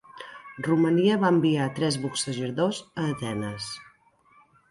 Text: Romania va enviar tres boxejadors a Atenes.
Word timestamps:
Romania 0.67 1.17
va 1.23 1.29
enviar 1.35 1.67
tres 1.81 1.99
boxejadors 2.07 2.79
a 3.01 3.05
Atenes. 3.13 3.71